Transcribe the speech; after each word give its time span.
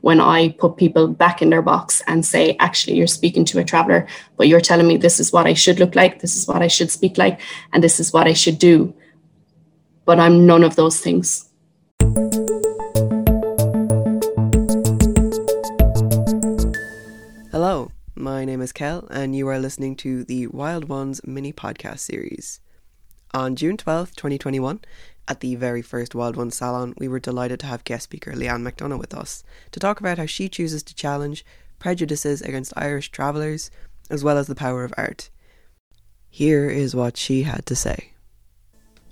when 0.00 0.20
I 0.20 0.50
put 0.58 0.76
people 0.76 1.08
back 1.08 1.42
in 1.42 1.50
their 1.50 1.62
box 1.62 2.02
and 2.06 2.24
say, 2.24 2.56
actually, 2.58 2.96
you're 2.96 3.06
speaking 3.06 3.44
to 3.46 3.58
a 3.58 3.64
traveler, 3.64 4.06
but 4.36 4.48
you're 4.48 4.60
telling 4.60 4.88
me 4.88 4.96
this 4.96 5.20
is 5.20 5.32
what 5.32 5.46
I 5.46 5.52
should 5.52 5.78
look 5.78 5.94
like, 5.94 6.20
this 6.20 6.36
is 6.36 6.48
what 6.48 6.62
I 6.62 6.68
should 6.68 6.90
speak 6.90 7.18
like, 7.18 7.40
and 7.72 7.84
this 7.84 8.00
is 8.00 8.12
what 8.12 8.26
I 8.26 8.32
should 8.32 8.58
do. 8.58 8.94
But 10.06 10.18
I'm 10.18 10.46
none 10.46 10.64
of 10.64 10.76
those 10.76 10.98
things. 11.00 11.48
Hello, 17.52 17.92
my 18.14 18.46
name 18.46 18.62
is 18.62 18.72
Kel, 18.72 19.06
and 19.10 19.36
you 19.36 19.46
are 19.48 19.58
listening 19.58 19.96
to 19.96 20.24
the 20.24 20.46
Wild 20.46 20.88
Ones 20.88 21.20
mini 21.26 21.52
podcast 21.52 21.98
series. 21.98 22.60
On 23.32 23.54
June 23.54 23.76
12th, 23.76 24.16
2021, 24.16 24.80
at 25.28 25.40
the 25.40 25.54
very 25.54 25.82
first 25.82 26.14
Wild 26.14 26.36
One 26.36 26.50
Salon, 26.50 26.94
we 26.98 27.08
were 27.08 27.20
delighted 27.20 27.60
to 27.60 27.66
have 27.66 27.84
guest 27.84 28.04
speaker 28.04 28.32
Leanne 28.32 28.68
McDonough 28.68 28.98
with 28.98 29.14
us 29.14 29.44
to 29.70 29.80
talk 29.80 30.00
about 30.00 30.18
how 30.18 30.26
she 30.26 30.48
chooses 30.48 30.82
to 30.84 30.94
challenge 30.94 31.44
prejudices 31.78 32.42
against 32.42 32.72
Irish 32.76 33.10
travellers, 33.10 33.70
as 34.10 34.22
well 34.22 34.38
as 34.38 34.46
the 34.46 34.54
power 34.54 34.84
of 34.84 34.92
art. 34.96 35.30
Here 36.28 36.68
is 36.68 36.94
what 36.94 37.16
she 37.16 37.42
had 37.42 37.66
to 37.66 37.76
say. 37.76 38.12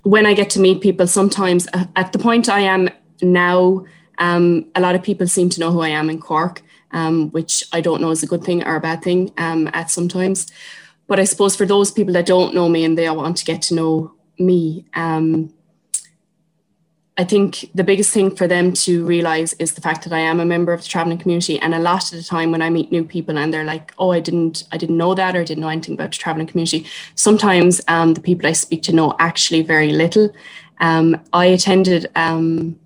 When 0.03 0.27
I 0.27 0.35
get 0.35 0.51
to 0.51 0.61
meet 0.61 0.81
people, 0.81 1.07
sometimes 1.07 1.67
uh, 1.73 1.87
at 1.97 2.13
the 2.13 2.19
point 2.19 2.49
I 2.49 2.61
am 2.61 2.89
now, 3.21 3.85
um, 4.19 4.67
a 4.75 4.81
lot 4.81 4.95
of 4.95 5.03
people 5.03 5.27
seem 5.27 5.49
to 5.51 5.61
know 5.61 5.73
who 5.73 5.81
I 5.81 5.89
am 5.89 6.09
in 6.11 6.21
Cork, 6.21 6.63
um, 6.93 7.31
which 7.31 7.65
I 7.73 7.81
don't 7.81 8.01
know 8.01 8.11
is 8.11 8.23
a 8.23 8.27
good 8.27 8.45
thing 8.45 8.65
or 8.65 8.77
a 8.77 8.81
bad 8.81 9.03
thing 9.03 9.33
um, 9.39 9.69
at 9.73 9.91
sometimes. 9.91 10.47
But 11.07 11.19
I 11.19 11.25
suppose 11.25 11.57
for 11.57 11.67
those 11.67 11.91
people 11.91 12.13
that 12.15 12.27
don't 12.27 12.55
know 12.55 12.69
me 12.69 12.85
and 12.85 12.97
they 12.97 13.09
want 13.11 13.37
to 13.39 13.45
get 13.45 13.63
to 13.63 13.75
know 13.75 14.15
me, 14.39 14.85
um, 14.95 15.53
I 17.21 17.25
think 17.25 17.69
the 17.75 17.83
biggest 17.83 18.15
thing 18.15 18.35
for 18.35 18.47
them 18.47 18.73
to 18.75 19.05
realize 19.05 19.53
is 19.55 19.75
the 19.75 19.81
fact 19.81 20.05
that 20.05 20.13
I 20.13 20.21
am 20.21 20.39
a 20.39 20.45
member 20.45 20.73
of 20.73 20.83
the 20.83 20.89
traveling 20.89 21.19
community. 21.19 21.59
And 21.59 21.75
a 21.75 21.81
lot 21.81 22.05
of 22.05 22.17
the 22.17 22.23
time 22.23 22.53
when 22.53 22.63
I 22.63 22.71
meet 22.71 22.93
new 22.93 23.03
people 23.03 23.37
and 23.37 23.53
they're 23.53 23.65
like, 23.65 23.93
oh, 23.99 24.13
I 24.13 24.21
didn't, 24.21 24.63
I 24.71 24.77
didn't 24.77 24.97
know 24.97 25.15
that 25.15 25.35
or 25.35 25.43
didn't 25.43 25.61
know 25.61 25.69
anything 25.69 25.95
about 25.95 26.13
the 26.13 26.17
traveling 26.17 26.47
community. 26.47 26.87
Sometimes 27.17 27.81
um, 27.89 28.15
the 28.15 28.21
people 28.21 28.47
I 28.49 28.53
speak 28.53 28.85
to 28.85 28.93
know 28.93 29.17
actually 29.19 29.63
very 29.63 29.91
little. 29.91 30.33
Um, 30.79 31.21
I 31.33 31.47
attended 31.47 32.07
um, 32.15 32.79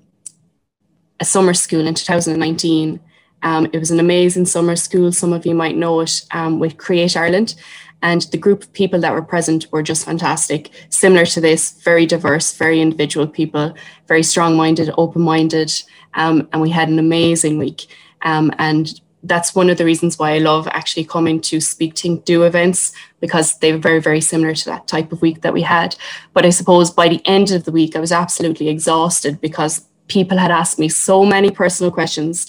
a 1.20 1.27
summer 1.27 1.53
school 1.53 1.87
in 1.87 1.92
2019. 1.92 3.01
Um, 3.43 3.67
it 3.73 3.79
was 3.79 3.91
an 3.91 4.01
amazing 4.01 4.47
summer 4.47 4.77
school. 4.77 5.12
Some 5.12 5.33
of 5.33 5.47
you 5.47 5.55
might 5.55 5.77
know 5.77 6.01
it 6.01 6.23
um, 6.31 6.59
with 6.59 6.77
Create 6.77 7.17
Ireland. 7.17 7.55
And 8.03 8.23
the 8.33 8.37
group 8.37 8.65
of 8.65 8.73
people 8.73 9.01
that 9.01 9.12
were 9.12 9.23
present 9.23 9.67
were 9.71 9.83
just 9.83 10.05
fantastic. 10.05 10.71
Similar 10.91 11.25
to 11.27 11.41
this, 11.41 11.81
very 11.83 12.05
diverse, 12.05 12.53
very 12.57 12.81
individual 12.81 13.29
people, 13.29 13.75
very 14.09 14.25
strong 14.25 14.57
minded, 14.57 14.91
open 14.98 15.23
minded. 15.23 15.73
Um, 16.15 16.48
and 16.53 16.61
we 16.61 16.70
had 16.70 16.89
an 16.89 16.98
amazing 16.98 17.59
week. 17.59 17.87
Um, 18.23 18.53
and 18.59 19.01
that's 19.23 19.55
one 19.55 19.70
of 19.70 19.79
the 19.79 19.85
reasons 19.85 20.19
why 20.19 20.35
I 20.35 20.39
love 20.39 20.67
actually 20.69 21.05
coming 21.05 21.41
to 21.43 21.61
Speak 21.61 21.97
Think 21.97 22.25
Do 22.25 22.43
events 22.43 22.93
because 23.20 23.59
they 23.59 23.73
were 23.73 23.79
very, 23.79 24.01
very 24.01 24.20
similar 24.20 24.55
to 24.55 24.65
that 24.67 24.89
type 24.89 25.13
of 25.13 25.23
week 25.23 25.43
that 25.43 25.55
we 25.55 25.63
had. 25.63 25.95
But 26.33 26.45
I 26.45 26.51
suppose 26.51 26.91
by 26.91 27.09
the 27.09 27.25
end 27.25 27.53
of 27.53 27.65
the 27.65 27.73
week, 27.73 27.95
I 27.95 28.01
was 28.01 28.11
absolutely 28.11 28.69
exhausted 28.69 29.41
because 29.41 29.87
people 30.09 30.39
had 30.39 30.51
asked 30.51 30.79
me 30.79 30.89
so 30.89 31.25
many 31.25 31.53
personal 31.53 31.93
questions 31.93 32.48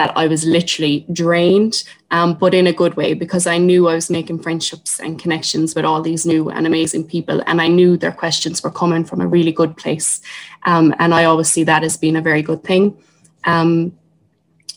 that 0.00 0.16
I 0.16 0.26
was 0.28 0.46
literally 0.46 1.04
drained, 1.12 1.84
um, 2.10 2.32
but 2.32 2.54
in 2.54 2.66
a 2.66 2.72
good 2.72 2.94
way 2.94 3.12
because 3.12 3.46
I 3.46 3.58
knew 3.58 3.86
I 3.86 3.96
was 3.96 4.08
making 4.08 4.38
friendships 4.38 4.98
and 4.98 5.20
connections 5.20 5.74
with 5.74 5.84
all 5.84 6.00
these 6.00 6.24
new 6.24 6.48
and 6.48 6.66
amazing 6.66 7.04
people. 7.06 7.42
And 7.46 7.60
I 7.60 7.68
knew 7.68 7.98
their 7.98 8.10
questions 8.10 8.62
were 8.62 8.70
coming 8.70 9.04
from 9.04 9.20
a 9.20 9.26
really 9.26 9.52
good 9.52 9.76
place. 9.76 10.22
Um, 10.62 10.94
and 10.98 11.12
I 11.12 11.24
always 11.24 11.50
see 11.50 11.64
that 11.64 11.84
as 11.84 11.98
being 11.98 12.16
a 12.16 12.22
very 12.22 12.40
good 12.40 12.64
thing. 12.64 12.96
Um, 13.44 13.92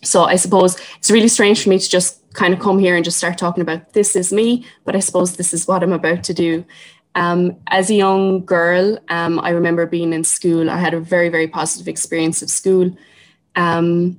so 0.03 0.25
I 0.25 0.35
suppose 0.35 0.75
it's 0.97 1.09
really 1.09 1.29
strange 1.29 1.63
for 1.63 1.69
me 1.69 1.79
to 1.79 1.89
just 1.89 2.19
kind 2.33 2.53
of 2.53 2.59
come 2.59 2.77
here 2.77 2.97
and 2.97 3.05
just 3.05 3.17
start 3.17 3.37
talking 3.37 3.61
about 3.61 3.93
this 3.93 4.17
is 4.17 4.33
me, 4.33 4.65
but 4.83 4.93
I 4.93 4.99
suppose 4.99 5.37
this 5.37 5.53
is 5.53 5.69
what 5.69 5.83
I'm 5.83 5.93
about 5.93 6.25
to 6.25 6.33
do. 6.33 6.65
Um, 7.15 7.55
as 7.67 7.89
a 7.89 7.95
young 7.95 8.43
girl, 8.43 8.97
um, 9.07 9.39
I 9.39 9.51
remember 9.51 9.85
being 9.85 10.11
in 10.11 10.25
school. 10.25 10.69
I 10.69 10.79
had 10.79 10.93
a 10.93 10.99
very, 10.99 11.29
very 11.29 11.47
positive 11.47 11.87
experience 11.87 12.41
of 12.41 12.49
school. 12.49 12.91
Um, 13.55 14.17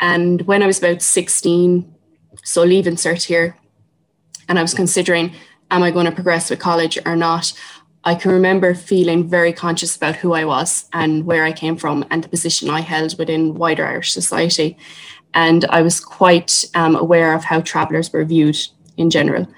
and 0.00 0.42
when 0.42 0.62
I 0.62 0.66
was 0.66 0.78
about 0.78 1.02
16, 1.02 1.94
so 2.42 2.62
leaving 2.62 2.96
cert 2.96 3.22
here, 3.22 3.56
and 4.48 4.58
I 4.58 4.62
was 4.62 4.74
considering, 4.74 5.34
am 5.70 5.82
I 5.82 5.90
going 5.90 6.06
to 6.06 6.12
progress 6.12 6.50
with 6.50 6.58
college 6.58 6.98
or 7.06 7.16
not? 7.16 7.52
I 8.04 8.14
can 8.14 8.32
remember 8.32 8.74
feeling 8.74 9.28
very 9.28 9.52
conscious 9.52 9.96
about 9.96 10.16
who 10.16 10.34
I 10.34 10.44
was 10.44 10.84
and 10.92 11.24
where 11.24 11.44
I 11.44 11.52
came 11.52 11.76
from 11.76 12.04
and 12.10 12.22
the 12.22 12.28
position 12.28 12.68
I 12.68 12.80
held 12.80 13.18
within 13.18 13.54
wider 13.54 13.86
Irish 13.86 14.12
society. 14.12 14.76
And 15.32 15.64
I 15.66 15.80
was 15.80 16.00
quite 16.00 16.64
um, 16.74 16.96
aware 16.96 17.34
of 17.34 17.44
how 17.44 17.62
travellers 17.62 18.12
were 18.12 18.24
viewed 18.24 18.58
in 18.98 19.08
general. 19.08 19.48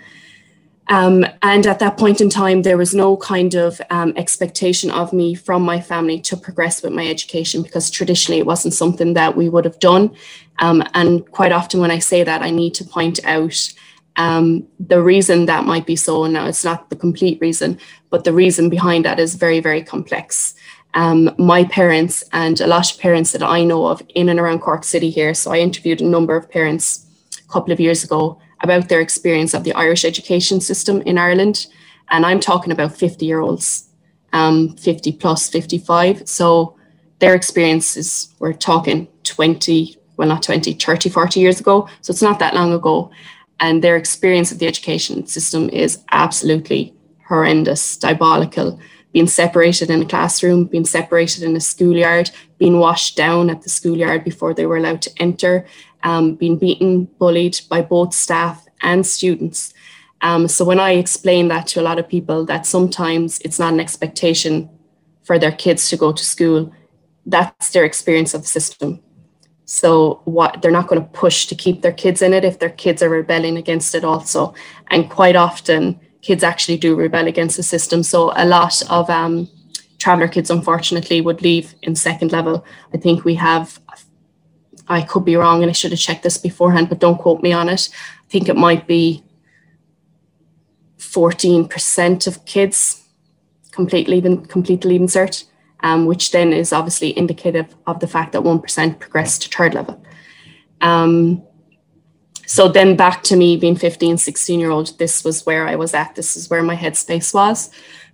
Um, 0.89 1.27
and 1.43 1.67
at 1.67 1.81
that 1.81 1.97
point 1.97 2.21
in 2.21 2.31
time, 2.31 2.63
there 2.63 2.77
was 2.77 2.95
no 2.95 3.17
kind 3.17 3.55
of 3.55 3.81
um, 3.91 4.13
expectation 4.17 4.91
of 4.91 5.13
me 5.13 5.35
from 5.35 5.63
my 5.63 5.81
family 5.81 6.21
to 6.21 6.37
progress 6.37 6.83
with 6.83 6.93
my 6.93 7.09
education 7.09 7.63
because 7.63 7.91
traditionally 7.91 8.39
it 8.39 8.47
wasn't 8.47 8.75
something 8.75 9.15
that 9.15 9.37
we 9.37 9.49
would 9.49 9.65
have 9.65 9.81
done. 9.81 10.15
Um, 10.61 10.85
and 10.95 11.29
quite 11.33 11.53
often, 11.53 11.81
when 11.81 11.91
I 11.91 11.99
say 11.99 12.23
that, 12.23 12.43
I 12.43 12.51
need 12.51 12.75
to 12.75 12.85
point 12.85 13.19
out 13.25 13.73
um, 14.17 14.67
the 14.79 15.03
reason 15.03 15.47
that 15.47 15.65
might 15.65 15.87
be 15.87 15.97
so. 15.97 16.27
Now, 16.27 16.47
it's 16.47 16.65
not 16.65 16.89
the 16.89 16.97
complete 16.97 17.41
reason, 17.41 17.79
but 18.11 18.25
the 18.25 18.33
reason 18.33 18.71
behind 18.71 19.05
that 19.05 19.19
is 19.19 19.35
very, 19.35 19.61
very 19.61 19.83
complex. 19.83 20.55
Um, 20.95 21.35
my 21.37 21.65
parents 21.65 22.25
and 22.33 22.59
a 22.61 22.67
lot 22.67 22.91
of 22.91 22.99
parents 22.99 23.33
that 23.33 23.43
I 23.43 23.65
know 23.65 23.87
of 23.87 24.01
in 24.15 24.31
and 24.31 24.41
around 24.41 24.61
Cork 24.61 24.85
City 24.85 25.11
here. 25.11 25.35
So 25.35 25.53
I 25.53 25.59
interviewed 25.59 26.01
a 26.01 26.07
number 26.07 26.37
of 26.37 26.51
parents 26.51 27.05
a 27.39 27.53
couple 27.53 27.73
of 27.73 27.81
years 27.81 28.03
ago 28.03 28.41
about 28.61 28.89
their 28.89 29.01
experience 29.01 29.55
of 29.55 29.65
the 29.65 29.73
Irish 29.75 30.05
education 30.05 30.61
system 30.61 31.03
in 31.03 31.19
Ireland. 31.19 31.67
And 32.11 32.25
I'm 32.25 32.41
talking 32.41 32.73
about 32.73 32.97
50 32.97 33.27
year 33.27 33.41
olds, 33.41 33.89
um, 34.33 34.77
50 34.77 35.13
plus 35.13 35.49
55. 35.49 36.29
So 36.29 36.77
their 37.19 37.35
experiences, 37.35 38.35
we're 38.39 38.53
talking 38.53 39.09
20, 39.25 39.97
well, 40.17 40.29
not 40.29 40.43
20, 40.43 40.75
30, 40.75 41.09
40 41.09 41.41
years 41.41 41.61
ago. 41.61 41.89
So 42.01 42.11
it's 42.11 42.23
not 42.23 42.39
that 42.39 42.55
long 42.55 42.73
ago. 42.73 43.11
And 43.61 43.83
their 43.83 43.97
experience 43.97 44.53
of 44.53 44.59
the 44.59 44.67
education 44.67 45.27
system 45.27 45.69
is 45.71 45.99
absolutely 46.13 46.95
horrendous, 47.27 47.97
diabolical. 47.97 48.79
Being 49.13 49.27
separated 49.27 49.89
in 49.89 50.03
a 50.03 50.07
classroom, 50.07 50.67
being 50.67 50.85
separated 50.85 51.43
in 51.43 51.57
a 51.57 51.61
schoolyard, 51.61 52.31
being 52.59 52.79
washed 52.79 53.17
down 53.17 53.49
at 53.49 53.63
the 53.63 53.71
schoolyard 53.71 54.25
before 54.25 54.53
they 54.53 54.67
were 54.67 54.77
allowed 54.77 55.01
to 55.03 55.11
enter, 55.19 55.67
um, 56.07 56.37
been 56.37 56.57
beaten, 56.57 57.05
bullied 57.19 57.61
by 57.69 57.83
both 57.83 58.15
staff 58.15 58.65
and 58.81 59.05
students. 59.05 59.75
Um, 60.23 60.47
so 60.49 60.65
when 60.65 60.81
I 60.81 60.93
explain 60.93 61.49
that 61.49 61.67
to 61.69 61.81
a 61.81 61.87
lot 61.89 61.99
of 61.99 62.09
people, 62.09 62.47
that 62.47 62.65
sometimes 62.65 63.41
it's 63.41 63.59
not 63.59 63.73
an 63.73 63.81
expectation 63.81 64.71
for 65.25 65.39
their 65.39 65.53
kids 65.53 65.91
to 65.91 65.97
go 65.97 66.13
to 66.13 66.25
school, 66.25 66.73
that's 67.27 67.71
their 67.71 67.85
experience 67.85 68.33
of 68.35 68.43
the 68.43 68.49
system. 68.49 69.03
So 69.65 70.21
what 70.25 70.63
they're 70.63 70.71
not 70.71 70.87
going 70.87 71.03
to 71.03 71.09
push 71.09 71.47
to 71.47 71.57
keep 71.57 71.83
their 71.83 71.93
kids 71.93 72.23
in 72.23 72.33
it 72.33 72.45
if 72.45 72.61
their 72.61 72.71
kids 72.71 73.03
are 73.03 73.09
rebelling 73.09 73.57
against 73.57 73.93
it 73.97 74.05
also. 74.05 74.55
And 74.93 75.11
quite 75.11 75.35
often 75.35 75.99
kids 76.23 76.45
actually 76.45 76.77
do 76.77 76.95
rebel 76.95 77.27
against 77.27 77.57
the 77.57 77.65
system. 77.65 78.05
So 78.05 78.33
a 78.37 78.47
lot 78.47 78.81
of 78.89 79.11
um, 79.11 79.49
traveller 79.99 80.29
kids 80.29 80.51
unfortunately 80.51 81.21
would 81.21 81.43
leave 81.43 81.75
in 81.83 81.97
second 81.97 82.31
level. 82.31 82.65
I 82.95 82.99
think 82.99 83.25
we 83.25 83.35
have 83.35 83.81
I 84.89 85.03
could 85.03 85.25
be 85.25 85.37
wrong 85.37 85.63
and 85.63 85.71
I 85.71 85.73
should 85.73 85.91
have 85.91 86.01
checked 86.01 86.23
this 86.23 86.39
beforehand, 86.39 86.89
but 86.89 87.01
don't 87.01 87.19
quote 87.19 87.43
me 87.43 87.53
on 87.53 87.69
it. 87.69 87.89
I 87.93 88.29
think 88.29 88.49
it 88.49 88.57
might 88.57 88.87
be 88.87 89.25
14% 90.99 92.27
of 92.27 92.45
kids 92.45 93.03
completely 93.73 94.15
leaving, 94.15 94.47
completely 94.47 94.93
leaving 94.93 95.09
cert, 95.09 95.45
um, 95.81 96.07
which 96.07 96.31
then 96.31 96.53
is 96.53 96.73
obviously 96.73 97.17
indicative 97.17 97.75
of 97.87 98.01
the 98.01 98.07
fact 98.07 98.33
that 98.33 98.43
1% 98.43 98.99
progress 98.99 99.39
to 99.39 99.49
third 99.49 99.75
level. 99.75 100.03
Um, 100.81 101.43
so 102.47 102.69
then 102.69 102.97
back 102.97 103.23
to 103.25 103.37
me 103.37 103.57
being 103.57 103.77
15, 103.77 104.19
16 104.19 104.61
year 104.61 104.71
old, 104.71 104.97
this 104.99 105.25
was 105.25 105.45
where 105.45 105.67
I 105.67 105.75
was 105.75 105.95
at. 105.95 106.15
This 106.15 106.37
is 106.37 106.49
where 106.49 106.63
my 106.63 106.77
headspace 106.77 107.35
was. 107.35 107.71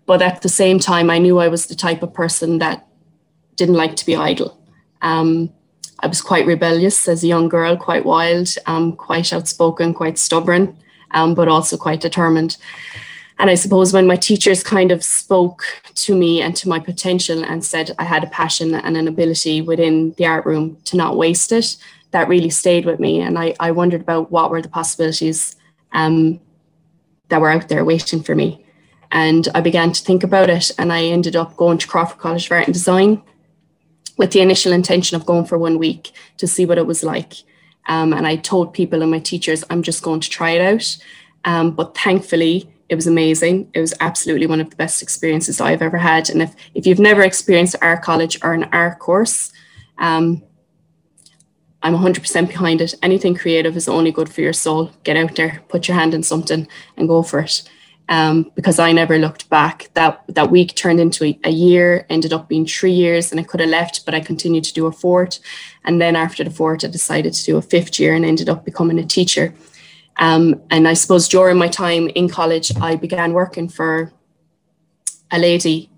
But 0.06 0.22
at 0.22 0.42
the 0.42 0.48
same 0.48 0.78
time, 0.78 1.10
I 1.10 1.18
knew 1.18 1.38
I 1.38 1.48
was 1.48 1.66
the 1.66 1.74
type 1.74 2.02
of 2.02 2.14
person 2.14 2.58
that 2.58 2.86
didn't 3.56 3.76
like 3.76 3.94
to 3.96 4.06
be 4.06 4.16
idle. 4.16 4.58
Um, 5.02 5.52
I 6.02 6.08
was 6.08 6.20
quite 6.20 6.46
rebellious 6.46 7.06
as 7.06 7.22
a 7.22 7.28
young 7.28 7.48
girl, 7.48 7.76
quite 7.76 8.04
wild, 8.04 8.48
um, 8.66 8.96
quite 8.96 9.32
outspoken, 9.32 9.94
quite 9.94 10.18
stubborn, 10.18 10.76
um, 11.12 11.34
but 11.34 11.48
also 11.48 11.76
quite 11.76 12.00
determined. 12.00 12.56
And 13.38 13.48
I 13.48 13.54
suppose 13.54 13.92
when 13.92 14.06
my 14.06 14.16
teachers 14.16 14.62
kind 14.62 14.90
of 14.90 15.02
spoke 15.02 15.64
to 15.94 16.14
me 16.16 16.42
and 16.42 16.54
to 16.56 16.68
my 16.68 16.78
potential 16.78 17.44
and 17.44 17.64
said 17.64 17.94
I 17.98 18.04
had 18.04 18.24
a 18.24 18.28
passion 18.28 18.74
and 18.74 18.96
an 18.96 19.08
ability 19.08 19.62
within 19.62 20.12
the 20.12 20.26
art 20.26 20.44
room 20.44 20.76
to 20.84 20.96
not 20.96 21.16
waste 21.16 21.52
it, 21.52 21.76
that 22.10 22.28
really 22.28 22.50
stayed 22.50 22.84
with 22.84 23.00
me. 23.00 23.20
And 23.20 23.38
I, 23.38 23.54
I 23.60 23.70
wondered 23.70 24.00
about 24.00 24.30
what 24.30 24.50
were 24.50 24.62
the 24.62 24.68
possibilities 24.68 25.56
um, 25.92 26.40
that 27.28 27.40
were 27.40 27.50
out 27.50 27.68
there 27.68 27.84
waiting 27.84 28.22
for 28.22 28.34
me. 28.34 28.64
And 29.10 29.48
I 29.54 29.60
began 29.60 29.92
to 29.92 30.02
think 30.02 30.24
about 30.24 30.48
it, 30.48 30.70
and 30.78 30.92
I 30.92 31.04
ended 31.04 31.36
up 31.36 31.56
going 31.56 31.78
to 31.78 31.86
Crawford 31.86 32.18
College 32.18 32.46
of 32.46 32.52
Art 32.52 32.64
and 32.64 32.74
Design 32.74 33.22
with 34.16 34.32
the 34.32 34.40
initial 34.40 34.72
intention 34.72 35.16
of 35.16 35.26
going 35.26 35.44
for 35.44 35.58
one 35.58 35.78
week 35.78 36.12
to 36.38 36.46
see 36.46 36.66
what 36.66 36.78
it 36.78 36.86
was 36.86 37.02
like. 37.02 37.34
Um, 37.86 38.12
and 38.12 38.26
I 38.26 38.36
told 38.36 38.74
people 38.74 39.02
and 39.02 39.10
my 39.10 39.18
teachers, 39.18 39.64
I'm 39.70 39.82
just 39.82 40.02
going 40.02 40.20
to 40.20 40.30
try 40.30 40.50
it 40.50 40.60
out. 40.60 40.96
Um, 41.44 41.72
but 41.72 41.96
thankfully, 41.96 42.68
it 42.88 42.94
was 42.94 43.06
amazing. 43.06 43.70
It 43.74 43.80
was 43.80 43.94
absolutely 44.00 44.46
one 44.46 44.60
of 44.60 44.70
the 44.70 44.76
best 44.76 45.02
experiences 45.02 45.60
I've 45.60 45.82
ever 45.82 45.98
had. 45.98 46.28
And 46.30 46.42
if, 46.42 46.54
if 46.74 46.86
you've 46.86 46.98
never 46.98 47.22
experienced 47.22 47.76
art 47.80 48.02
college 48.02 48.38
or 48.44 48.52
an 48.52 48.64
art 48.64 48.98
course, 48.98 49.50
um, 49.98 50.42
I'm 51.82 51.94
100% 51.94 52.48
behind 52.48 52.80
it. 52.80 52.94
Anything 53.02 53.34
creative 53.34 53.76
is 53.76 53.88
only 53.88 54.12
good 54.12 54.28
for 54.28 54.40
your 54.40 54.52
soul. 54.52 54.92
Get 55.04 55.16
out 55.16 55.34
there, 55.34 55.62
put 55.68 55.88
your 55.88 55.96
hand 55.96 56.14
in 56.14 56.22
something, 56.22 56.68
and 56.96 57.08
go 57.08 57.22
for 57.22 57.40
it. 57.40 57.62
Um, 58.08 58.50
because 58.54 58.78
I 58.78 58.92
never 58.92 59.16
looked 59.16 59.48
back. 59.48 59.88
That 59.94 60.22
that 60.28 60.50
week 60.50 60.74
turned 60.74 61.00
into 61.00 61.24
a, 61.24 61.38
a, 61.44 61.50
year, 61.50 62.04
ended 62.10 62.32
up 62.32 62.48
being 62.48 62.66
three 62.66 62.92
years, 62.92 63.30
and 63.30 63.40
I 63.40 63.44
could 63.44 63.60
have 63.60 63.70
left, 63.70 64.04
but 64.04 64.14
I 64.14 64.20
continued 64.20 64.64
to 64.64 64.74
do 64.74 64.86
a 64.86 64.92
fourth. 64.92 65.38
And 65.84 66.00
then 66.00 66.16
after 66.16 66.44
the 66.44 66.50
fourth, 66.50 66.84
I 66.84 66.88
decided 66.88 67.32
to 67.32 67.44
do 67.44 67.56
a 67.56 67.62
fifth 67.62 67.98
year 67.98 68.14
and 68.14 68.24
ended 68.24 68.48
up 68.48 68.64
becoming 68.64 68.98
a 68.98 69.06
teacher. 69.06 69.54
Um, 70.16 70.60
and 70.70 70.86
I 70.86 70.94
suppose 70.94 71.28
during 71.28 71.56
my 71.56 71.68
time 71.68 72.08
in 72.08 72.28
college, 72.28 72.72
I 72.80 72.96
began 72.96 73.32
working 73.32 73.68
for 73.68 74.12
a 75.30 75.38
lady 75.38 75.90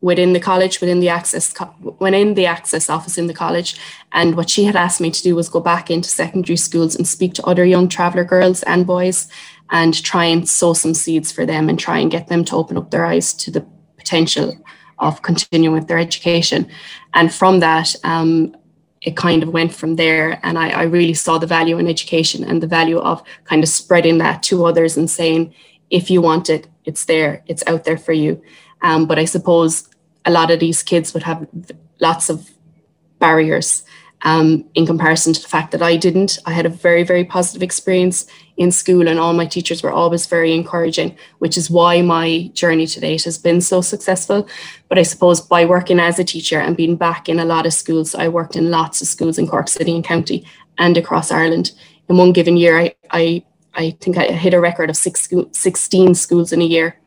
within 0.00 0.32
the 0.32 0.40
college, 0.40 0.80
within 0.80 1.00
the 1.00 1.08
access, 1.08 1.52
when 1.98 2.14
in 2.14 2.34
the 2.34 2.46
access 2.46 2.88
office 2.88 3.18
in 3.18 3.26
the 3.26 3.34
college. 3.34 3.76
And 4.12 4.36
what 4.36 4.48
she 4.48 4.64
had 4.64 4.76
asked 4.76 5.00
me 5.00 5.10
to 5.10 5.22
do 5.22 5.34
was 5.34 5.48
go 5.48 5.60
back 5.60 5.90
into 5.90 6.08
secondary 6.08 6.56
schools 6.56 6.94
and 6.94 7.06
speak 7.06 7.34
to 7.34 7.44
other 7.44 7.64
young 7.64 7.88
traveller 7.88 8.24
girls 8.24 8.62
and 8.64 8.86
boys 8.86 9.28
and 9.70 10.02
try 10.02 10.24
and 10.24 10.48
sow 10.48 10.72
some 10.72 10.94
seeds 10.94 11.30
for 11.30 11.44
them 11.44 11.68
and 11.68 11.78
try 11.78 11.98
and 11.98 12.10
get 12.10 12.28
them 12.28 12.44
to 12.44 12.56
open 12.56 12.76
up 12.76 12.90
their 12.90 13.04
eyes 13.04 13.34
to 13.34 13.50
the 13.50 13.66
potential 13.96 14.56
of 14.98 15.22
continuing 15.22 15.74
with 15.74 15.88
their 15.88 15.98
education. 15.98 16.68
And 17.14 17.32
from 17.32 17.60
that, 17.60 17.94
um, 18.04 18.56
it 19.02 19.16
kind 19.16 19.42
of 19.42 19.50
went 19.50 19.72
from 19.72 19.96
there. 19.96 20.40
And 20.42 20.58
I, 20.58 20.70
I 20.70 20.82
really 20.84 21.14
saw 21.14 21.38
the 21.38 21.46
value 21.46 21.78
in 21.78 21.86
education 21.86 22.42
and 22.44 22.62
the 22.62 22.66
value 22.66 22.98
of 22.98 23.22
kind 23.44 23.62
of 23.62 23.68
spreading 23.68 24.18
that 24.18 24.42
to 24.44 24.64
others 24.64 24.96
and 24.96 25.08
saying, 25.08 25.54
if 25.90 26.10
you 26.10 26.20
want 26.20 26.50
it, 26.50 26.66
it's 26.84 27.04
there, 27.04 27.42
it's 27.46 27.62
out 27.66 27.84
there 27.84 27.98
for 27.98 28.12
you. 28.12 28.42
Um, 28.82 29.06
but 29.06 29.18
I 29.18 29.24
suppose 29.24 29.88
a 30.24 30.30
lot 30.30 30.50
of 30.50 30.60
these 30.60 30.82
kids 30.82 31.14
would 31.14 31.22
have 31.22 31.46
lots 32.00 32.28
of 32.28 32.50
barriers 33.18 33.84
um, 34.22 34.64
in 34.74 34.86
comparison 34.86 35.32
to 35.32 35.42
the 35.42 35.48
fact 35.48 35.70
that 35.72 35.82
I 35.82 35.96
didn't. 35.96 36.38
I 36.44 36.52
had 36.52 36.66
a 36.66 36.70
very, 36.70 37.04
very 37.04 37.24
positive 37.24 37.62
experience 37.62 38.26
in 38.58 38.72
school, 38.72 39.08
and 39.08 39.18
all 39.18 39.32
my 39.32 39.46
teachers 39.46 39.82
were 39.82 39.92
always 39.92 40.26
very 40.26 40.52
encouraging, 40.52 41.16
which 41.38 41.56
is 41.56 41.70
why 41.70 42.02
my 42.02 42.50
journey 42.52 42.86
to 42.88 43.00
date 43.00 43.22
has 43.24 43.38
been 43.38 43.60
so 43.60 43.80
successful. 43.80 44.48
But 44.88 44.98
I 44.98 45.04
suppose 45.04 45.40
by 45.40 45.64
working 45.64 46.00
as 46.00 46.18
a 46.18 46.24
teacher 46.24 46.58
and 46.58 46.76
being 46.76 46.96
back 46.96 47.28
in 47.28 47.38
a 47.38 47.44
lot 47.44 47.66
of 47.66 47.72
schools, 47.72 48.16
I 48.16 48.28
worked 48.28 48.56
in 48.56 48.70
lots 48.70 49.00
of 49.00 49.06
schools 49.06 49.38
in 49.38 49.46
Cork 49.46 49.68
City 49.68 49.94
and 49.94 50.04
County 50.04 50.44
and 50.76 50.96
across 50.96 51.30
Ireland. 51.30 51.72
In 52.08 52.16
one 52.16 52.32
given 52.32 52.56
year, 52.56 52.78
I, 52.78 52.94
I, 53.10 53.44
I 53.74 53.90
think 54.00 54.18
I 54.18 54.24
hit 54.32 54.54
a 54.54 54.60
record 54.60 54.90
of 54.90 54.96
six, 54.96 55.28
16 55.52 56.14
schools 56.16 56.52
in 56.52 56.60
a 56.60 56.64
year. 56.64 56.98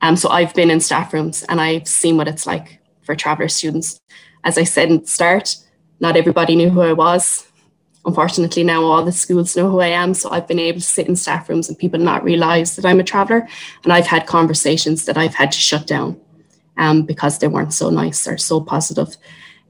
Um, 0.00 0.16
so 0.16 0.30
I've 0.30 0.54
been 0.54 0.70
in 0.70 0.80
staff 0.80 1.12
rooms 1.12 1.44
and 1.44 1.60
I've 1.60 1.86
seen 1.86 2.16
what 2.16 2.28
it's 2.28 2.46
like 2.46 2.80
for 3.02 3.14
traveller 3.14 3.48
students. 3.48 4.00
As 4.44 4.56
I 4.56 4.64
said 4.64 4.90
in 4.90 5.00
the 5.00 5.06
start, 5.06 5.56
not 6.00 6.16
everybody 6.16 6.56
knew 6.56 6.70
who 6.70 6.80
I 6.80 6.92
was. 6.92 7.46
Unfortunately, 8.06 8.62
now 8.62 8.82
all 8.84 9.04
the 9.04 9.12
schools 9.12 9.56
know 9.56 9.70
who 9.70 9.80
I 9.80 9.88
am. 9.88 10.12
So 10.12 10.30
I've 10.30 10.46
been 10.46 10.58
able 10.58 10.80
to 10.80 10.86
sit 10.86 11.08
in 11.08 11.16
staff 11.16 11.48
rooms 11.48 11.68
and 11.68 11.78
people 11.78 11.98
not 11.98 12.22
realize 12.22 12.76
that 12.76 12.84
I'm 12.84 13.00
a 13.00 13.04
traveller. 13.04 13.48
And 13.82 13.92
I've 13.92 14.06
had 14.06 14.26
conversations 14.26 15.06
that 15.06 15.16
I've 15.16 15.34
had 15.34 15.52
to 15.52 15.58
shut 15.58 15.86
down 15.86 16.20
um, 16.76 17.02
because 17.02 17.38
they 17.38 17.48
weren't 17.48 17.72
so 17.72 17.90
nice 17.90 18.26
or 18.28 18.36
so 18.36 18.60
positive. 18.60 19.16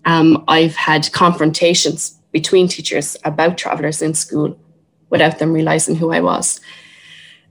Um, 0.04 0.44
I've 0.48 0.74
had 0.74 1.12
confrontations 1.12 2.18
between 2.32 2.66
teachers 2.66 3.16
about 3.24 3.56
travellers 3.56 4.02
in 4.02 4.14
school 4.14 4.58
without 5.10 5.38
them 5.38 5.52
realizing 5.52 5.94
who 5.94 6.12
I 6.12 6.20
was. 6.20 6.60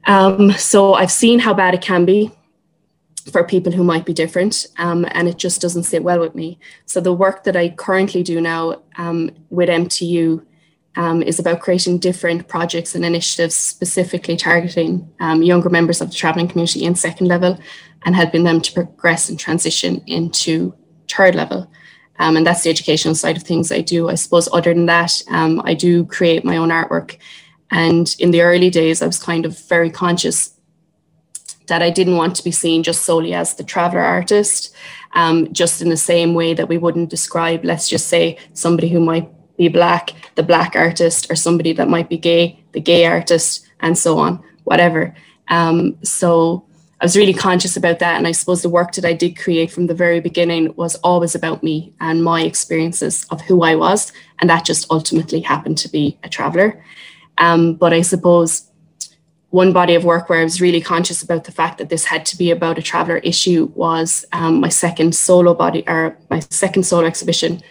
Um, 0.05 0.51
so 0.51 0.93
I've 0.95 1.11
seen 1.11 1.39
how 1.39 1.53
bad 1.53 1.73
it 1.73 1.81
can 1.81 2.03
be 2.03 2.31
for 3.31 3.43
people 3.45 3.71
who 3.71 3.85
might 3.85 4.05
be 4.05 4.13
different, 4.13 4.67
um, 4.77 5.05
and 5.11 5.29
it 5.29 5.37
just 5.37 5.61
doesn't 5.61 5.83
sit 5.83 6.03
well 6.03 6.19
with 6.19 6.35
me. 6.35 6.59
So 6.85 6.99
the 6.99 7.13
work 7.13 7.45
that 7.45 7.55
I 7.55 7.69
currently 7.69 8.21
do 8.21 8.41
now 8.41 8.81
um, 8.97 9.31
with 9.49 9.69
MTU 9.69 10.45
um, 10.95 11.23
is 11.23 11.39
about 11.39 11.61
creating 11.61 11.99
different 11.99 12.47
projects 12.47 12.95
and 12.95 13.03
initiatives 13.03 13.55
specifically 13.55 14.37
targeting 14.37 15.09
um, 15.19 15.41
younger 15.41 15.69
members 15.69 16.01
of 16.01 16.09
the 16.09 16.15
travelling 16.15 16.47
community 16.47 16.83
in 16.83 16.95
second 16.95 17.27
level 17.27 17.57
and 18.05 18.15
helping 18.15 18.43
them 18.43 18.61
to 18.61 18.73
progress 18.73 19.29
and 19.29 19.39
transition 19.39 20.01
into 20.07 20.73
third 21.09 21.35
level. 21.35 21.69
Um, 22.19 22.37
and 22.37 22.45
that's 22.45 22.63
the 22.63 22.69
educational 22.69 23.15
side 23.15 23.37
of 23.37 23.43
things 23.43 23.71
I 23.71 23.81
do. 23.81 24.09
I 24.09 24.15
suppose 24.15 24.47
other 24.53 24.73
than 24.73 24.85
that, 24.85 25.21
um, 25.29 25.61
I 25.65 25.73
do 25.73 26.05
create 26.05 26.45
my 26.45 26.57
own 26.57 26.69
artwork. 26.69 27.17
And 27.71 28.15
in 28.19 28.31
the 28.31 28.41
early 28.41 28.69
days, 28.69 29.01
I 29.01 29.07
was 29.07 29.17
kind 29.17 29.45
of 29.45 29.57
very 29.67 29.89
conscious 29.89 30.53
that 31.67 31.81
I 31.81 31.89
didn't 31.89 32.17
want 32.17 32.35
to 32.35 32.43
be 32.43 32.51
seen 32.51 32.83
just 32.83 33.03
solely 33.03 33.33
as 33.33 33.55
the 33.55 33.63
traveler 33.63 34.01
artist, 34.01 34.75
um, 35.13 35.51
just 35.53 35.81
in 35.81 35.89
the 35.89 35.97
same 35.97 36.33
way 36.33 36.53
that 36.53 36.67
we 36.67 36.77
wouldn't 36.77 37.09
describe, 37.09 37.63
let's 37.63 37.89
just 37.89 38.07
say, 38.07 38.37
somebody 38.53 38.89
who 38.89 38.99
might 38.99 39.29
be 39.57 39.67
black, 39.67 40.11
the 40.35 40.43
black 40.43 40.75
artist, 40.75 41.29
or 41.29 41.35
somebody 41.35 41.73
that 41.73 41.89
might 41.89 42.09
be 42.09 42.17
gay, 42.17 42.59
the 42.71 42.81
gay 42.81 43.05
artist, 43.05 43.67
and 43.79 43.97
so 43.97 44.17
on, 44.17 44.43
whatever. 44.63 45.15
Um, 45.49 45.97
so 46.03 46.65
I 47.01 47.05
was 47.05 47.17
really 47.17 47.33
conscious 47.33 47.75
about 47.75 47.99
that. 47.99 48.17
And 48.17 48.25
I 48.25 48.31
suppose 48.31 48.61
the 48.61 48.69
work 48.69 48.93
that 48.93 49.03
I 49.03 49.11
did 49.11 49.37
create 49.37 49.69
from 49.69 49.87
the 49.87 49.93
very 49.93 50.21
beginning 50.21 50.73
was 50.77 50.95
always 51.03 51.35
about 51.35 51.61
me 51.61 51.93
and 51.99 52.23
my 52.23 52.43
experiences 52.43 53.25
of 53.29 53.41
who 53.41 53.61
I 53.63 53.75
was. 53.75 54.13
And 54.39 54.49
that 54.49 54.63
just 54.63 54.89
ultimately 54.89 55.41
happened 55.41 55.77
to 55.79 55.89
be 55.89 56.17
a 56.23 56.29
traveler. 56.29 56.81
Um, 57.37 57.73
but 57.73 57.91
I 57.91 58.01
suppose 58.01 58.69
one 59.49 59.73
body 59.73 59.95
of 59.95 60.05
work 60.05 60.29
where 60.29 60.39
I 60.39 60.43
was 60.43 60.61
really 60.61 60.81
conscious 60.81 61.21
about 61.21 61.43
the 61.43 61.51
fact 61.51 61.77
that 61.77 61.89
this 61.89 62.05
had 62.05 62.25
to 62.27 62.37
be 62.37 62.51
about 62.51 62.79
a 62.79 62.81
traveller 62.81 63.17
issue 63.17 63.69
was 63.75 64.25
um, 64.31 64.61
my 64.61 64.69
second 64.69 65.13
solo 65.13 65.53
body 65.53 65.83
or 65.85 66.17
my 66.29 66.39
second 66.39 66.83
solo 66.83 67.05
exhibition. 67.05 67.61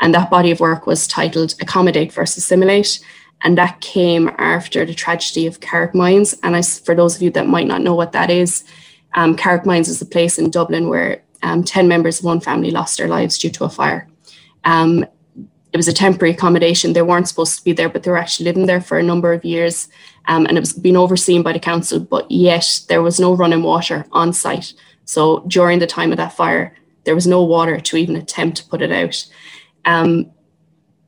And 0.00 0.14
that 0.14 0.30
body 0.30 0.50
of 0.50 0.60
work 0.60 0.86
was 0.86 1.06
titled 1.06 1.54
Accommodate 1.60 2.12
versus 2.12 2.44
Assimilate. 2.44 3.00
And 3.42 3.56
that 3.56 3.80
came 3.80 4.30
after 4.38 4.84
the 4.84 4.94
tragedy 4.94 5.46
of 5.46 5.60
Carrickmines. 5.60 6.38
And 6.42 6.56
I, 6.56 6.62
for 6.62 6.94
those 6.94 7.16
of 7.16 7.22
you 7.22 7.30
that 7.30 7.46
might 7.46 7.66
not 7.66 7.82
know 7.82 7.94
what 7.94 8.12
that 8.12 8.30
is, 8.30 8.64
um, 9.14 9.36
Carrickmines 9.36 9.88
is 9.88 10.00
a 10.02 10.06
place 10.06 10.38
in 10.38 10.50
Dublin 10.50 10.88
where 10.88 11.22
um, 11.42 11.64
10 11.64 11.88
members 11.88 12.18
of 12.18 12.24
one 12.24 12.40
family 12.40 12.70
lost 12.70 12.98
their 12.98 13.08
lives 13.08 13.38
due 13.38 13.50
to 13.50 13.64
a 13.64 13.70
fire. 13.70 14.08
Um, 14.64 15.06
it 15.72 15.76
was 15.76 15.88
a 15.88 15.92
temporary 15.92 16.34
accommodation. 16.34 16.92
They 16.92 17.02
weren't 17.02 17.28
supposed 17.28 17.56
to 17.58 17.64
be 17.64 17.72
there, 17.72 17.88
but 17.88 18.02
they 18.02 18.10
were 18.10 18.16
actually 18.16 18.46
living 18.46 18.66
there 18.66 18.80
for 18.80 18.98
a 18.98 19.02
number 19.02 19.32
of 19.32 19.44
years. 19.44 19.88
Um, 20.26 20.46
and 20.46 20.56
it 20.56 20.60
was 20.60 20.72
being 20.72 20.96
overseen 20.96 21.42
by 21.42 21.52
the 21.52 21.60
council, 21.60 22.00
but 22.00 22.30
yet 22.30 22.82
there 22.88 23.02
was 23.02 23.20
no 23.20 23.34
running 23.34 23.62
water 23.62 24.04
on 24.12 24.32
site. 24.32 24.74
So 25.04 25.44
during 25.46 25.78
the 25.78 25.86
time 25.86 26.10
of 26.10 26.18
that 26.18 26.32
fire, 26.32 26.76
there 27.04 27.14
was 27.14 27.26
no 27.26 27.42
water 27.42 27.80
to 27.80 27.96
even 27.96 28.16
attempt 28.16 28.58
to 28.58 28.66
put 28.66 28.82
it 28.82 28.92
out. 28.92 29.26
Um, 29.84 30.30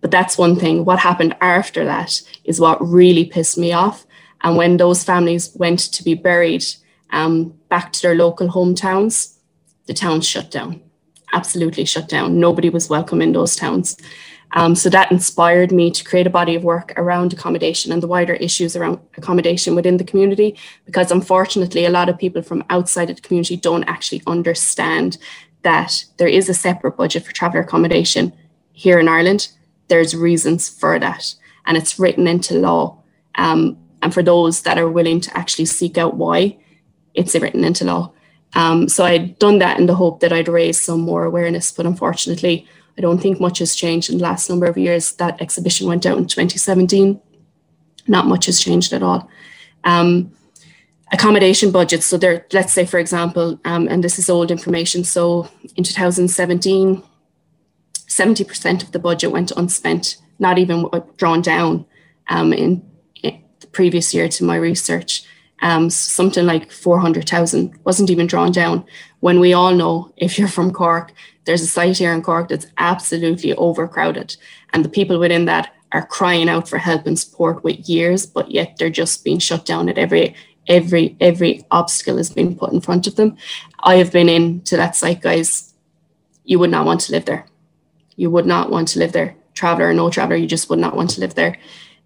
but 0.00 0.10
that's 0.10 0.36
one 0.36 0.56
thing. 0.56 0.84
What 0.84 0.98
happened 0.98 1.36
after 1.40 1.84
that 1.84 2.20
is 2.44 2.60
what 2.60 2.84
really 2.86 3.24
pissed 3.24 3.56
me 3.56 3.72
off. 3.72 4.04
And 4.42 4.56
when 4.56 4.76
those 4.76 5.04
families 5.04 5.52
went 5.54 5.78
to 5.92 6.02
be 6.02 6.14
buried 6.14 6.64
um, 7.10 7.54
back 7.68 7.92
to 7.92 8.02
their 8.02 8.16
local 8.16 8.48
hometowns, 8.48 9.36
the 9.86 9.94
towns 9.94 10.26
shut 10.26 10.50
down, 10.50 10.80
absolutely 11.32 11.84
shut 11.84 12.08
down. 12.08 12.40
Nobody 12.40 12.68
was 12.68 12.88
welcome 12.88 13.22
in 13.22 13.32
those 13.32 13.54
towns. 13.54 13.96
Um, 14.54 14.74
so 14.74 14.90
that 14.90 15.10
inspired 15.10 15.72
me 15.72 15.90
to 15.90 16.04
create 16.04 16.26
a 16.26 16.30
body 16.30 16.54
of 16.54 16.64
work 16.64 16.92
around 16.96 17.32
accommodation 17.32 17.90
and 17.90 18.02
the 18.02 18.06
wider 18.06 18.34
issues 18.34 18.76
around 18.76 18.98
accommodation 19.16 19.74
within 19.74 19.96
the 19.96 20.04
community, 20.04 20.58
because 20.84 21.10
unfortunately, 21.10 21.86
a 21.86 21.90
lot 21.90 22.08
of 22.08 22.18
people 22.18 22.42
from 22.42 22.64
outside 22.68 23.08
of 23.08 23.16
the 23.16 23.22
community 23.22 23.56
don't 23.56 23.84
actually 23.84 24.22
understand 24.26 25.16
that 25.62 26.04
there 26.18 26.28
is 26.28 26.48
a 26.48 26.54
separate 26.54 26.96
budget 26.96 27.24
for 27.24 27.32
traveller 27.32 27.62
accommodation 27.62 28.32
here 28.82 28.98
in 28.98 29.06
Ireland. 29.08 29.48
There's 29.86 30.16
reasons 30.16 30.68
for 30.68 30.98
that, 30.98 31.34
and 31.66 31.76
it's 31.76 31.98
written 31.98 32.26
into 32.26 32.54
law. 32.54 32.98
Um, 33.36 33.78
and 34.02 34.12
for 34.12 34.22
those 34.22 34.62
that 34.62 34.78
are 34.78 34.90
willing 34.90 35.20
to 35.20 35.38
actually 35.38 35.66
seek 35.66 35.96
out 35.96 36.16
why, 36.16 36.58
it's 37.14 37.34
written 37.36 37.62
into 37.62 37.84
law. 37.84 38.12
Um, 38.54 38.88
so 38.88 39.04
I'd 39.04 39.38
done 39.38 39.60
that 39.60 39.78
in 39.78 39.86
the 39.86 39.94
hope 39.94 40.18
that 40.20 40.32
I'd 40.32 40.48
raise 40.48 40.80
some 40.80 41.00
more 41.00 41.24
awareness, 41.24 41.70
but 41.70 41.86
unfortunately, 41.86 42.66
I 42.98 43.00
don't 43.00 43.22
think 43.22 43.40
much 43.40 43.60
has 43.60 43.76
changed 43.76 44.10
in 44.10 44.18
the 44.18 44.24
last 44.24 44.50
number 44.50 44.66
of 44.66 44.76
years. 44.76 45.12
That 45.12 45.40
exhibition 45.40 45.86
went 45.86 46.04
out 46.04 46.18
in 46.18 46.26
2017. 46.26 47.20
Not 48.08 48.26
much 48.26 48.46
has 48.46 48.60
changed 48.60 48.92
at 48.92 49.02
all. 49.02 49.30
Um, 49.84 50.32
accommodation 51.12 51.70
budgets. 51.70 52.06
So 52.06 52.18
there, 52.18 52.46
let's 52.52 52.72
say, 52.72 52.84
for 52.84 52.98
example, 52.98 53.60
um, 53.64 53.86
and 53.88 54.02
this 54.02 54.18
is 54.18 54.28
old 54.28 54.50
information. 54.50 55.04
So 55.04 55.48
in 55.76 55.84
2017, 55.84 57.02
70% 58.12 58.82
of 58.82 58.92
the 58.92 58.98
budget 58.98 59.32
went 59.32 59.52
unspent, 59.52 60.16
not 60.38 60.58
even 60.58 60.86
drawn 61.16 61.40
down 61.40 61.86
um, 62.28 62.52
in, 62.52 62.82
in, 63.22 63.42
the 63.60 63.66
previous 63.68 64.12
year 64.12 64.28
to 64.28 64.44
my 64.44 64.56
research. 64.56 65.24
um, 65.62 65.88
something 65.90 66.44
like 66.44 66.72
400,000 66.72 67.78
wasn't 67.84 68.10
even 68.10 68.26
drawn 68.26 68.50
down. 68.52 68.84
When 69.20 69.38
we 69.38 69.52
all 69.52 69.74
know, 69.74 70.12
if 70.16 70.38
you're 70.38 70.48
from 70.48 70.72
Cork, 70.72 71.12
there's 71.44 71.62
a 71.62 71.66
site 71.66 71.98
here 71.98 72.12
in 72.12 72.22
Cork 72.22 72.48
that's 72.48 72.66
absolutely 72.78 73.54
overcrowded, 73.54 74.36
and 74.72 74.84
the 74.84 74.88
people 74.88 75.18
within 75.18 75.44
that 75.46 75.72
are 75.92 76.06
crying 76.06 76.48
out 76.48 76.68
for 76.68 76.78
help 76.78 77.06
and 77.06 77.18
support 77.18 77.62
with 77.62 77.88
years, 77.88 78.26
but 78.26 78.50
yet 78.50 78.76
they're 78.76 78.90
just 78.90 79.24
being 79.24 79.38
shut 79.38 79.64
down 79.64 79.88
at 79.88 79.98
every 79.98 80.34
every 80.68 81.16
every 81.20 81.64
obstacle 81.70 82.16
has 82.16 82.30
been 82.30 82.56
put 82.56 82.72
in 82.72 82.80
front 82.80 83.06
of 83.06 83.16
them. 83.16 83.36
I 83.80 83.96
have 83.96 84.12
been 84.12 84.28
into 84.28 84.76
that 84.76 84.96
site, 84.96 85.20
guys. 85.20 85.72
You 86.44 86.58
would 86.58 86.70
not 86.70 86.86
want 86.86 87.00
to 87.02 87.12
live 87.12 87.24
there. 87.24 87.46
You 88.16 88.30
would 88.30 88.46
not 88.46 88.70
want 88.70 88.88
to 88.88 88.98
live 88.98 89.12
there. 89.12 89.34
Traveler 89.54 89.88
or 89.88 89.94
no 89.94 90.10
traveler, 90.10 90.36
you 90.36 90.46
just 90.46 90.70
would 90.70 90.78
not 90.78 90.96
want 90.96 91.10
to 91.10 91.20
live 91.20 91.34
there. 91.34 91.56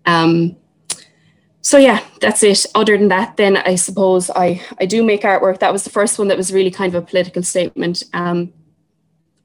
Um, 0.05 0.57
so 1.61 1.79
yeah, 1.79 2.05
that's 2.21 2.43
it. 2.45 2.65
Other 2.75 2.97
than 2.97 3.09
that, 3.09 3.37
then 3.37 3.57
I 3.57 3.75
suppose 3.75 4.31
I 4.31 4.63
I 4.81 4.87
do 4.87 5.03
make 5.03 5.23
artwork. 5.23 5.59
That 5.59 5.73
was 5.73 5.83
the 5.83 5.91
first 5.91 6.19
one 6.19 6.29
that 6.29 6.37
was 6.37 6.53
really 6.53 6.71
kind 6.71 6.95
of 6.95 7.03
a 7.03 7.07
political 7.07 7.43
statement. 7.43 8.05
Um, 8.15 8.53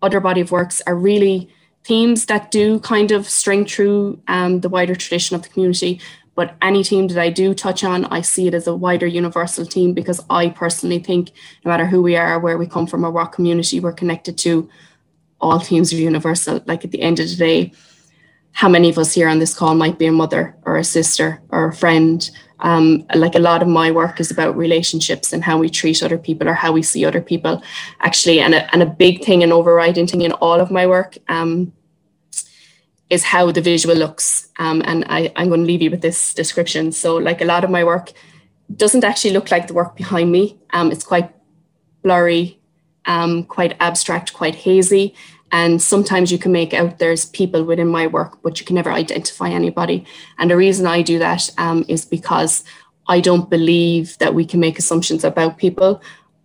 other 0.04 0.20
body 0.20 0.42
of 0.42 0.52
works 0.52 0.82
are 0.86 0.96
really 0.96 1.50
themes 1.84 2.28
that 2.28 2.52
do 2.52 2.80
kind 2.82 3.12
of 3.12 3.28
string 3.28 3.66
through 3.66 4.22
um, 4.28 4.62
the 4.62 4.70
wider 4.70 4.96
tradition 4.96 5.36
of 5.36 5.42
the 5.42 5.50
community. 5.50 6.00
But 6.36 6.56
any 6.62 6.84
team 6.84 7.08
that 7.08 7.18
I 7.18 7.30
do 7.30 7.54
touch 7.54 7.84
on, 7.84 8.06
I 8.06 8.22
see 8.22 8.48
it 8.48 8.54
as 8.54 8.68
a 8.68 8.76
wider 8.76 9.08
universal 9.08 9.66
team 9.66 9.94
because 9.94 10.24
I 10.30 10.50
personally 10.50 11.00
think 11.00 11.32
no 11.66 11.72
matter 11.72 11.86
who 11.86 12.02
we 12.02 12.16
are, 12.16 12.40
where 12.40 12.58
we 12.58 12.68
come 12.68 12.88
from, 12.88 13.04
or 13.04 13.12
what 13.12 13.34
community 13.34 13.80
we're 13.80 13.92
connected 13.92 14.38
to, 14.40 14.70
all 15.42 15.60
teams 15.60 15.92
are 15.92 15.98
universal. 15.98 16.62
Like 16.66 16.86
at 16.86 16.92
the 16.92 17.02
end 17.02 17.20
of 17.20 17.30
the 17.30 17.36
day, 17.36 17.72
how 18.54 18.70
many 18.70 18.90
of 18.90 18.98
us 18.98 19.14
here 19.14 19.28
on 19.28 19.40
this 19.40 19.54
call 19.54 19.76
might 19.76 19.98
be 19.98 20.06
a 20.06 20.12
mother 20.12 20.56
or 20.64 20.78
a 20.78 20.84
sister 20.84 21.42
or 21.50 21.70
a 21.70 21.74
friend. 21.74 22.30
Um, 22.60 23.08
like 23.16 23.34
a 23.34 23.40
lot 23.40 23.64
of 23.64 23.68
my 23.68 23.92
work 23.92 24.20
is 24.20 24.30
about 24.30 24.56
relationships 24.56 25.34
and 25.34 25.44
how 25.44 25.58
we 25.58 25.70
treat 25.70 26.04
other 26.04 26.18
people 26.18 26.48
or 26.48 26.54
how 26.54 26.72
we 26.72 26.84
see 26.84 27.06
other 27.06 27.22
people. 27.22 27.64
Actually 28.02 28.40
and 28.40 28.54
a, 28.54 28.72
and 28.72 28.84
a 28.84 28.86
big 28.86 29.24
thing 29.24 29.42
and 29.42 29.52
overriding 29.52 30.06
thing 30.06 30.22
in 30.22 30.34
all 30.34 30.60
of 30.60 30.70
my 30.70 30.86
work 30.86 31.18
um, 31.28 31.74
is 33.10 33.24
how 33.24 33.52
the 33.52 33.62
visual 33.62 33.96
looks. 33.96 34.50
Um, 34.60 34.84
and 34.86 35.06
I, 35.10 35.32
i'm 35.36 35.48
going 35.48 35.62
to 35.62 35.66
leave 35.66 35.82
you 35.82 35.90
with 35.90 36.02
this 36.02 36.34
description. 36.34 36.92
So 36.92 37.16
like 37.16 37.42
a 37.42 37.46
lot 37.46 37.64
of 37.64 37.70
my 37.70 37.84
work 37.84 38.12
doesn't 38.76 39.04
actually 39.04 39.32
look 39.32 39.50
like 39.50 39.68
the 39.68 39.74
work 39.74 39.96
behind 39.96 40.32
me. 40.32 40.60
Um, 40.72 40.92
it's 40.92 41.04
quite 41.04 41.34
blurry 42.04 42.61
um, 43.06 43.44
quite 43.44 43.76
abstract 43.80 44.34
quite 44.34 44.56
hazy 44.56 45.16
and 45.52 45.82
sometimes 45.82 46.32
you 46.32 46.38
can 46.38 46.52
make 46.52 46.74
out 46.74 47.00
there's 47.00 47.26
people 47.26 47.64
within 47.64 47.90
my 47.90 48.08
work, 48.08 48.42
but 48.42 48.60
you 48.60 48.66
can 48.66 48.76
never 48.76 48.92
identify 48.92 49.50
anybody. 49.50 50.06
And 50.40 50.50
the 50.50 50.56
reason 50.56 50.88
I 50.88 51.02
do 51.02 51.20
that 51.20 51.50
um, 51.58 51.84
is 51.88 52.06
because 52.06 52.64
I 53.08 53.20
don't 53.20 53.50
believe 53.50 54.18
that 54.20 54.34
we 54.34 54.46
can 54.46 54.62
make 54.62 54.80
assumptions 54.80 55.24
about 55.24 55.58
people. 55.58 56.02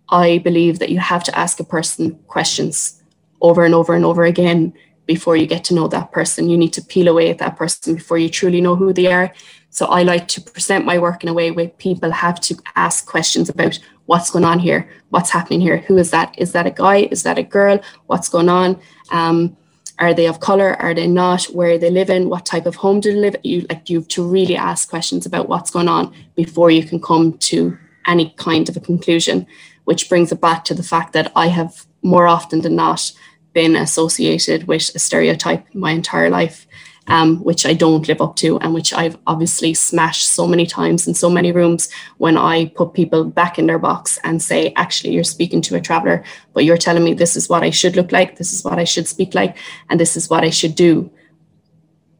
I 0.09 0.39
believe 0.39 0.79
that 0.79 0.89
you 0.89 0.99
have 0.99 1.23
to 1.25 1.37
ask 1.37 1.59
a 1.59 1.63
person 1.63 2.19
questions 2.27 3.01
over 3.41 3.63
and 3.63 3.73
over 3.73 3.93
and 3.93 4.03
over 4.03 4.23
again 4.23 4.73
before 5.07 5.35
you 5.35 5.47
get 5.47 5.63
to 5.63 5.73
know 5.73 5.87
that 5.87 6.11
person. 6.11 6.49
You 6.49 6.57
need 6.57 6.73
to 6.73 6.83
peel 6.83 7.07
away 7.07 7.29
at 7.29 7.39
that 7.39 7.55
person 7.55 7.95
before 7.95 8.19
you 8.19 8.29
truly 8.29 8.61
know 8.61 8.75
who 8.75 8.93
they 8.93 9.11
are. 9.11 9.33
So 9.69 9.87
I 9.87 10.03
like 10.03 10.27
to 10.29 10.41
present 10.41 10.85
my 10.85 10.99
work 10.99 11.23
in 11.23 11.29
a 11.29 11.33
way 11.33 11.49
where 11.51 11.69
people 11.69 12.11
have 12.11 12.39
to 12.41 12.55
ask 12.75 13.07
questions 13.07 13.49
about 13.49 13.79
what's 14.05 14.29
going 14.29 14.45
on 14.45 14.59
here, 14.59 14.89
what's 15.09 15.29
happening 15.29 15.61
here, 15.61 15.77
who 15.77 15.97
is 15.97 16.11
that? 16.11 16.35
Is 16.37 16.51
that 16.51 16.67
a 16.67 16.71
guy? 16.71 17.07
Is 17.11 17.23
that 17.23 17.37
a 17.37 17.43
girl? 17.43 17.79
What's 18.05 18.29
going 18.29 18.49
on? 18.49 18.79
Um, 19.11 19.57
are 19.99 20.13
they 20.13 20.27
of 20.27 20.39
color? 20.39 20.75
Are 20.79 20.93
they 20.93 21.07
not? 21.07 21.45
Where 21.45 21.77
they 21.77 21.89
live 21.89 22.09
in? 22.09 22.29
What 22.29 22.45
type 22.45 22.65
of 22.65 22.75
home 22.75 22.99
do 22.99 23.13
they 23.13 23.19
live? 23.19 23.35
You 23.43 23.65
like 23.69 23.89
you 23.89 23.99
have 23.99 24.07
to 24.09 24.27
really 24.27 24.55
ask 24.55 24.89
questions 24.89 25.25
about 25.25 25.49
what's 25.49 25.71
going 25.71 25.87
on 25.87 26.13
before 26.35 26.69
you 26.69 26.83
can 26.83 27.01
come 27.01 27.37
to 27.39 27.77
any 28.05 28.33
kind 28.37 28.69
of 28.69 28.77
a 28.77 28.79
conclusion. 28.79 29.47
Which 29.85 30.09
brings 30.09 30.31
it 30.31 30.41
back 30.41 30.65
to 30.65 30.73
the 30.73 30.83
fact 30.83 31.13
that 31.13 31.31
I 31.35 31.47
have 31.47 31.85
more 32.03 32.27
often 32.27 32.61
than 32.61 32.75
not 32.75 33.11
been 33.59 33.75
associated 33.75 34.67
with 34.67 34.85
a 34.93 34.99
stereotype 34.99 35.63
my 35.73 35.91
entire 35.91 36.29
life 36.29 36.67
um, 37.07 37.37
which 37.43 37.65
I 37.65 37.73
don't 37.73 38.07
live 38.07 38.21
up 38.21 38.35
to 38.37 38.59
and 38.59 38.73
which 38.73 38.93
I've 38.93 39.17
obviously 39.27 39.73
smashed 39.73 40.27
so 40.27 40.45
many 40.45 40.65
times 40.65 41.07
in 41.07 41.13
so 41.13 41.29
many 41.29 41.51
rooms 41.51 41.89
when 42.17 42.37
I 42.37 42.65
put 42.75 42.93
people 42.93 43.23
back 43.23 43.57
in 43.57 43.67
their 43.67 43.79
box 43.79 44.19
and 44.23 44.41
say, 44.41 44.73
actually, 44.75 45.13
you're 45.13 45.23
speaking 45.23 45.61
to 45.63 45.75
a 45.75 45.81
traveler, 45.81 46.23
but 46.53 46.65
you're 46.65 46.77
telling 46.77 47.03
me 47.03 47.13
this 47.13 47.35
is 47.35 47.47
what 47.49 47.63
I 47.63 47.69
should 47.69 47.95
look 47.95 48.11
like, 48.11 48.37
this 48.37 48.51
is 48.51 48.63
what 48.63 48.77
I 48.77 48.83
should 48.83 49.07
speak 49.07 49.33
like, 49.33 49.57
and 49.89 49.99
this 49.99 50.17
is 50.17 50.29
what 50.29 50.43
I 50.43 50.49
should 50.49 50.75
do. 50.75 51.09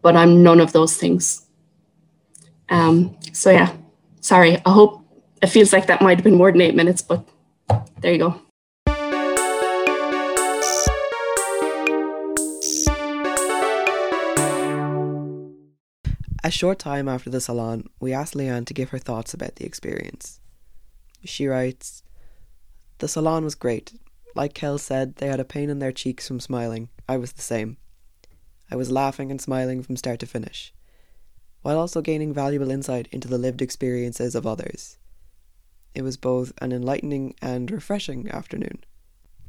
But 0.01 0.15
I'm 0.15 0.41
none 0.41 0.61
of 0.61 0.71
those 0.71 0.95
things. 0.95 1.45
Um, 2.69 3.17
so, 3.33 3.51
yeah, 3.51 3.73
sorry. 4.21 4.61
I 4.65 4.71
hope 4.71 5.01
it 5.41 5.47
feels 5.47 5.73
like 5.73 5.87
that 5.87 6.01
might 6.01 6.17
have 6.17 6.23
been 6.23 6.35
more 6.35 6.51
than 6.51 6.61
eight 6.61 6.75
minutes, 6.75 7.01
but 7.01 7.27
there 7.99 8.13
you 8.13 8.19
go. 8.19 8.46
A 16.47 16.49
short 16.49 16.79
time 16.79 17.09
after 17.09 17.29
the 17.29 17.41
salon, 17.41 17.89
we 17.99 18.13
asked 18.13 18.33
Leanne 18.33 18.65
to 18.67 18.73
give 18.73 18.91
her 18.91 18.99
thoughts 18.99 19.33
about 19.33 19.57
the 19.57 19.65
experience. 19.65 20.39
She 21.25 21.45
writes 21.45 22.03
The 22.99 23.09
salon 23.09 23.43
was 23.43 23.53
great. 23.53 23.91
Like 24.33 24.53
Kel 24.53 24.77
said, 24.77 25.17
they 25.17 25.27
had 25.27 25.41
a 25.41 25.43
pain 25.43 25.69
in 25.69 25.79
their 25.79 25.91
cheeks 25.91 26.25
from 26.25 26.39
smiling. 26.39 26.87
I 27.05 27.17
was 27.17 27.33
the 27.33 27.41
same. 27.41 27.75
I 28.71 28.77
was 28.77 28.89
laughing 28.89 29.29
and 29.29 29.41
smiling 29.41 29.83
from 29.83 29.97
start 29.97 30.21
to 30.21 30.25
finish, 30.25 30.73
while 31.63 31.77
also 31.77 31.99
gaining 32.01 32.33
valuable 32.33 32.71
insight 32.71 33.09
into 33.11 33.27
the 33.27 33.37
lived 33.37 33.61
experiences 33.61 34.33
of 34.33 34.47
others. 34.47 34.97
It 35.93 36.03
was 36.03 36.15
both 36.15 36.53
an 36.61 36.71
enlightening 36.71 37.35
and 37.41 37.69
refreshing 37.69 38.31
afternoon. 38.31 38.85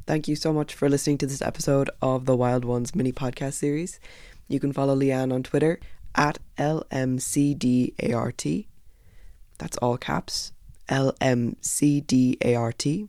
Thank 0.08 0.26
you 0.26 0.34
so 0.34 0.52
much 0.52 0.74
for 0.74 0.88
listening 0.88 1.18
to 1.18 1.26
this 1.26 1.42
episode 1.42 1.90
of 2.02 2.24
the 2.24 2.34
Wild 2.34 2.64
Ones 2.64 2.96
mini 2.96 3.12
podcast 3.12 3.52
series. 3.52 4.00
You 4.48 4.58
can 4.58 4.72
follow 4.72 4.96
Leanne 4.96 5.32
on 5.32 5.44
Twitter 5.44 5.78
at 6.18 6.38
LMCDART. 6.58 8.66
That's 9.58 9.76
all 9.78 9.96
caps. 9.96 10.52
LMCDART. 10.88 13.08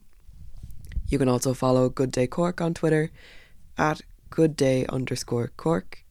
You 1.08 1.18
can 1.18 1.28
also 1.28 1.56
follow 1.56 1.90
Good 1.90 2.12
Day 2.12 2.28
Cork 2.28 2.62
on 2.62 2.76
Twitter 2.76 3.10
at 3.78 4.02
goodday 4.30 4.88
underscore 4.88 5.52
Cork. 5.58 6.06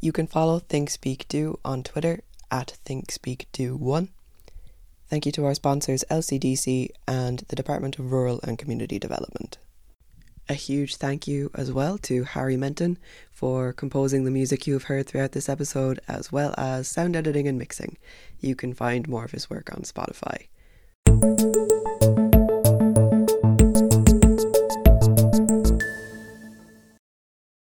You 0.00 0.12
can 0.12 0.26
follow 0.26 0.58
Think 0.58 0.90
Speak 0.90 1.26
Do 1.28 1.58
on 1.64 1.82
Twitter 1.82 2.20
at 2.50 2.72
Think 2.84 3.10
Speak 3.10 3.48
Do 3.52 3.76
One. 3.76 4.10
Thank 5.08 5.24
you 5.24 5.32
to 5.32 5.46
our 5.46 5.54
sponsors 5.54 6.04
LCDC 6.10 6.90
and 7.08 7.38
the 7.48 7.56
Department 7.56 7.98
of 7.98 8.12
Rural 8.12 8.40
and 8.42 8.58
Community 8.58 8.98
Development. 8.98 9.56
A 10.50 10.54
huge 10.54 10.96
thank 10.96 11.28
you 11.28 11.52
as 11.54 11.70
well 11.70 11.96
to 11.98 12.24
Harry 12.24 12.56
Menton 12.56 12.98
for 13.30 13.72
composing 13.72 14.24
the 14.24 14.32
music 14.32 14.66
you 14.66 14.72
have 14.72 14.82
heard 14.82 15.06
throughout 15.06 15.30
this 15.30 15.48
episode, 15.48 16.00
as 16.08 16.32
well 16.32 16.56
as 16.58 16.88
sound 16.88 17.14
editing 17.14 17.46
and 17.46 17.56
mixing. 17.56 17.98
You 18.40 18.56
can 18.56 18.74
find 18.74 19.06
more 19.06 19.24
of 19.24 19.30
his 19.30 19.48
work 19.48 19.70
on 19.72 19.82
Spotify. 19.82 20.48